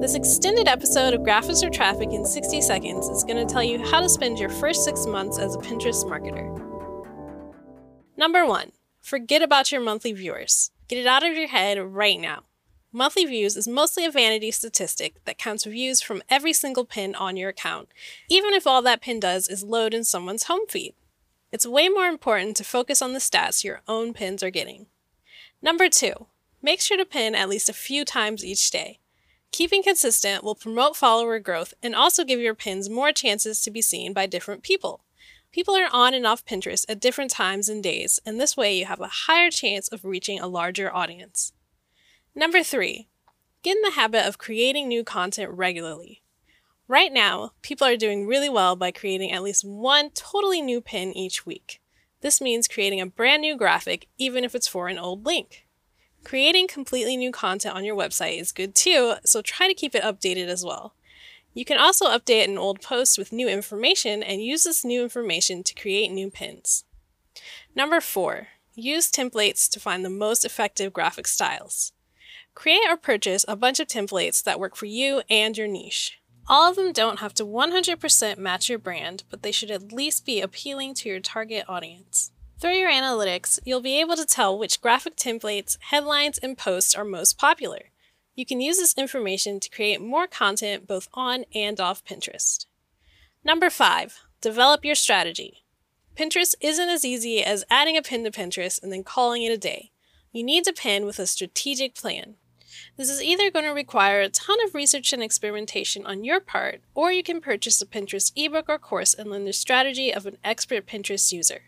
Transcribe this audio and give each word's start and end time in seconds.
This 0.00 0.14
extended 0.14 0.66
episode 0.66 1.12
of 1.12 1.20
Graphics 1.20 1.62
or 1.62 1.68
Traffic 1.68 2.08
in 2.10 2.24
60 2.24 2.62
Seconds 2.62 3.06
is 3.08 3.22
going 3.22 3.36
to 3.36 3.52
tell 3.52 3.62
you 3.62 3.84
how 3.84 4.00
to 4.00 4.08
spend 4.08 4.38
your 4.38 4.48
first 4.48 4.82
six 4.82 5.04
months 5.04 5.38
as 5.38 5.54
a 5.54 5.58
Pinterest 5.58 6.06
marketer. 6.06 6.48
Number 8.16 8.46
one, 8.46 8.72
forget 9.02 9.42
about 9.42 9.70
your 9.70 9.82
monthly 9.82 10.12
viewers. 10.12 10.70
Get 10.88 11.00
it 11.00 11.06
out 11.06 11.22
of 11.22 11.34
your 11.34 11.48
head 11.48 11.78
right 11.78 12.18
now. 12.18 12.44
Monthly 12.90 13.26
views 13.26 13.58
is 13.58 13.68
mostly 13.68 14.06
a 14.06 14.10
vanity 14.10 14.50
statistic 14.50 15.22
that 15.26 15.36
counts 15.36 15.64
views 15.64 16.00
from 16.00 16.22
every 16.30 16.54
single 16.54 16.86
pin 16.86 17.14
on 17.14 17.36
your 17.36 17.50
account, 17.50 17.90
even 18.30 18.54
if 18.54 18.66
all 18.66 18.80
that 18.80 19.02
pin 19.02 19.20
does 19.20 19.48
is 19.48 19.62
load 19.62 19.92
in 19.92 20.02
someone's 20.02 20.44
home 20.44 20.66
feed. 20.66 20.94
It's 21.52 21.66
way 21.66 21.90
more 21.90 22.06
important 22.06 22.56
to 22.56 22.64
focus 22.64 23.02
on 23.02 23.12
the 23.12 23.18
stats 23.18 23.64
your 23.64 23.82
own 23.86 24.14
pins 24.14 24.42
are 24.42 24.48
getting. 24.48 24.86
Number 25.60 25.90
two, 25.90 26.28
make 26.62 26.80
sure 26.80 26.96
to 26.96 27.04
pin 27.04 27.34
at 27.34 27.50
least 27.50 27.68
a 27.68 27.74
few 27.74 28.06
times 28.06 28.42
each 28.42 28.70
day. 28.70 28.99
Keeping 29.60 29.82
consistent 29.82 30.42
will 30.42 30.54
promote 30.54 30.96
follower 30.96 31.38
growth 31.38 31.74
and 31.82 31.94
also 31.94 32.24
give 32.24 32.40
your 32.40 32.54
pins 32.54 32.88
more 32.88 33.12
chances 33.12 33.60
to 33.60 33.70
be 33.70 33.82
seen 33.82 34.14
by 34.14 34.24
different 34.24 34.62
people. 34.62 35.04
People 35.52 35.76
are 35.76 35.90
on 35.92 36.14
and 36.14 36.26
off 36.26 36.46
Pinterest 36.46 36.86
at 36.88 36.98
different 36.98 37.30
times 37.30 37.68
and 37.68 37.82
days, 37.82 38.18
and 38.24 38.40
this 38.40 38.56
way 38.56 38.74
you 38.78 38.86
have 38.86 39.02
a 39.02 39.26
higher 39.26 39.50
chance 39.50 39.86
of 39.88 40.02
reaching 40.02 40.40
a 40.40 40.46
larger 40.46 40.90
audience. 40.90 41.52
Number 42.34 42.62
three, 42.62 43.08
get 43.62 43.76
in 43.76 43.82
the 43.82 43.90
habit 43.90 44.26
of 44.26 44.38
creating 44.38 44.88
new 44.88 45.04
content 45.04 45.50
regularly. 45.50 46.22
Right 46.88 47.12
now, 47.12 47.50
people 47.60 47.86
are 47.86 47.98
doing 47.98 48.26
really 48.26 48.48
well 48.48 48.76
by 48.76 48.90
creating 48.90 49.30
at 49.30 49.42
least 49.42 49.62
one 49.62 50.08
totally 50.14 50.62
new 50.62 50.80
pin 50.80 51.12
each 51.12 51.44
week. 51.44 51.82
This 52.22 52.40
means 52.40 52.66
creating 52.66 53.02
a 53.02 53.06
brand 53.06 53.42
new 53.42 53.58
graphic, 53.58 54.06
even 54.16 54.42
if 54.42 54.54
it's 54.54 54.68
for 54.68 54.88
an 54.88 54.98
old 54.98 55.26
link. 55.26 55.66
Creating 56.24 56.68
completely 56.68 57.16
new 57.16 57.32
content 57.32 57.74
on 57.74 57.84
your 57.84 57.96
website 57.96 58.38
is 58.38 58.52
good 58.52 58.74
too, 58.74 59.14
so 59.24 59.42
try 59.42 59.66
to 59.66 59.74
keep 59.74 59.94
it 59.94 60.02
updated 60.02 60.46
as 60.46 60.64
well. 60.64 60.94
You 61.54 61.64
can 61.64 61.78
also 61.78 62.06
update 62.06 62.44
an 62.44 62.58
old 62.58 62.80
post 62.80 63.18
with 63.18 63.32
new 63.32 63.48
information 63.48 64.22
and 64.22 64.44
use 64.44 64.64
this 64.64 64.84
new 64.84 65.02
information 65.02 65.64
to 65.64 65.74
create 65.74 66.12
new 66.12 66.30
pins. 66.30 66.84
Number 67.74 68.00
four, 68.00 68.48
use 68.74 69.10
templates 69.10 69.68
to 69.70 69.80
find 69.80 70.04
the 70.04 70.10
most 70.10 70.44
effective 70.44 70.92
graphic 70.92 71.26
styles. 71.26 71.92
Create 72.54 72.82
or 72.88 72.96
purchase 72.96 73.44
a 73.48 73.56
bunch 73.56 73.80
of 73.80 73.88
templates 73.88 74.42
that 74.42 74.60
work 74.60 74.76
for 74.76 74.86
you 74.86 75.22
and 75.28 75.56
your 75.56 75.68
niche. 75.68 76.20
All 76.48 76.68
of 76.68 76.76
them 76.76 76.92
don't 76.92 77.20
have 77.20 77.34
to 77.34 77.44
100% 77.44 78.38
match 78.38 78.68
your 78.68 78.78
brand, 78.78 79.24
but 79.30 79.42
they 79.42 79.52
should 79.52 79.70
at 79.70 79.92
least 79.92 80.26
be 80.26 80.40
appealing 80.40 80.94
to 80.94 81.08
your 81.08 81.20
target 81.20 81.64
audience. 81.68 82.32
Through 82.60 82.74
your 82.74 82.90
analytics, 82.90 83.58
you'll 83.64 83.80
be 83.80 83.98
able 84.00 84.16
to 84.16 84.26
tell 84.26 84.58
which 84.58 84.82
graphic 84.82 85.16
templates, 85.16 85.78
headlines, 85.80 86.36
and 86.36 86.58
posts 86.58 86.94
are 86.94 87.06
most 87.06 87.38
popular. 87.38 87.84
You 88.34 88.44
can 88.44 88.60
use 88.60 88.76
this 88.76 88.98
information 88.98 89.60
to 89.60 89.70
create 89.70 89.98
more 89.98 90.26
content 90.26 90.86
both 90.86 91.08
on 91.14 91.46
and 91.54 91.80
off 91.80 92.04
Pinterest. 92.04 92.66
Number 93.42 93.70
five, 93.70 94.18
develop 94.42 94.84
your 94.84 94.94
strategy. 94.94 95.64
Pinterest 96.14 96.54
isn't 96.60 96.90
as 96.90 97.02
easy 97.02 97.42
as 97.42 97.64
adding 97.70 97.96
a 97.96 98.02
pin 98.02 98.24
to 98.24 98.30
Pinterest 98.30 98.82
and 98.82 98.92
then 98.92 99.04
calling 99.04 99.42
it 99.42 99.52
a 99.52 99.56
day. 99.56 99.90
You 100.30 100.44
need 100.44 100.64
to 100.64 100.74
pin 100.74 101.06
with 101.06 101.18
a 101.18 101.26
strategic 101.26 101.94
plan. 101.94 102.34
This 102.98 103.08
is 103.08 103.22
either 103.22 103.50
going 103.50 103.64
to 103.64 103.70
require 103.70 104.20
a 104.20 104.28
ton 104.28 104.58
of 104.62 104.74
research 104.74 105.14
and 105.14 105.22
experimentation 105.22 106.04
on 106.04 106.24
your 106.24 106.40
part, 106.40 106.82
or 106.94 107.10
you 107.10 107.22
can 107.22 107.40
purchase 107.40 107.80
a 107.80 107.86
Pinterest 107.86 108.32
ebook 108.36 108.66
or 108.68 108.78
course 108.78 109.14
and 109.14 109.30
learn 109.30 109.46
the 109.46 109.54
strategy 109.54 110.12
of 110.12 110.26
an 110.26 110.36
expert 110.44 110.86
Pinterest 110.86 111.32
user. 111.32 111.62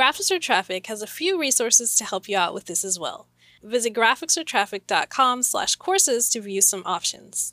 Graphics 0.00 0.30
or 0.30 0.38
Traffic 0.38 0.86
has 0.86 1.02
a 1.02 1.06
few 1.06 1.38
resources 1.38 1.94
to 1.96 2.06
help 2.06 2.26
you 2.26 2.34
out 2.34 2.54
with 2.54 2.64
this 2.64 2.86
as 2.86 2.98
well. 2.98 3.28
Visit 3.62 3.92
graphicsortraffic.com 3.92 5.42
slash 5.42 5.76
courses 5.76 6.30
to 6.30 6.40
view 6.40 6.62
some 6.62 6.82
options. 6.86 7.52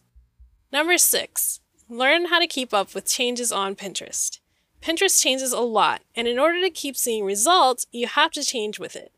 Number 0.72 0.98
six, 0.98 1.60
learn 1.90 2.28
how 2.28 2.40
to 2.40 2.48
keep 2.48 2.74
up 2.74 2.96
with 2.96 3.06
changes 3.06 3.52
on 3.52 3.76
Pinterest. 3.76 4.40
Pinterest 4.82 5.22
changes 5.22 5.52
a 5.52 5.60
lot, 5.60 6.04
and 6.16 6.26
in 6.26 6.40
order 6.40 6.62
to 6.62 6.70
keep 6.70 6.96
seeing 6.96 7.26
results, 7.26 7.86
you 7.92 8.08
have 8.08 8.32
to 8.32 8.46
change 8.46 8.80
with 8.80 8.96
it. 8.96 9.12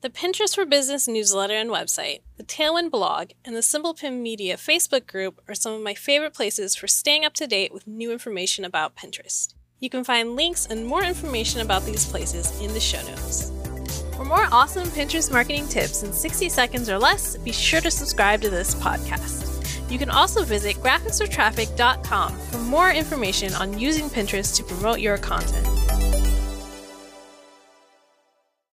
The 0.00 0.08
Pinterest 0.08 0.54
for 0.54 0.64
Business 0.64 1.06
newsletter 1.06 1.52
and 1.52 1.68
website, 1.68 2.22
the 2.38 2.44
Tailwind 2.44 2.90
blog, 2.90 3.32
and 3.44 3.54
the 3.54 3.60
Simple 3.60 3.92
Pin 3.92 4.22
Media 4.22 4.56
Facebook 4.56 5.06
group 5.06 5.42
are 5.46 5.54
some 5.54 5.74
of 5.74 5.82
my 5.82 5.92
favorite 5.92 6.32
places 6.32 6.76
for 6.76 6.88
staying 6.88 7.26
up 7.26 7.34
to 7.34 7.46
date 7.46 7.74
with 7.74 7.86
new 7.86 8.10
information 8.10 8.64
about 8.64 8.96
Pinterest. 8.96 9.52
You 9.80 9.88
can 9.88 10.04
find 10.04 10.36
links 10.36 10.66
and 10.66 10.84
more 10.84 11.02
information 11.02 11.62
about 11.62 11.86
these 11.86 12.04
places 12.04 12.60
in 12.60 12.74
the 12.74 12.80
show 12.80 13.00
notes. 13.08 13.50
For 14.14 14.26
more 14.26 14.46
awesome 14.52 14.86
Pinterest 14.88 15.32
marketing 15.32 15.68
tips 15.68 16.02
in 16.02 16.12
60 16.12 16.50
seconds 16.50 16.90
or 16.90 16.98
less, 16.98 17.38
be 17.38 17.50
sure 17.50 17.80
to 17.80 17.90
subscribe 17.90 18.42
to 18.42 18.50
this 18.50 18.74
podcast. 18.74 19.40
You 19.90 19.98
can 19.98 20.10
also 20.10 20.44
visit 20.44 20.76
graphicsortraffic.com 20.76 22.38
for 22.38 22.58
more 22.58 22.90
information 22.90 23.54
on 23.54 23.78
using 23.78 24.10
Pinterest 24.10 24.54
to 24.56 24.64
promote 24.64 25.00
your 25.00 25.16
content. 25.16 25.66